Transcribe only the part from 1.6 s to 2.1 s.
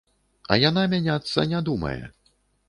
думае.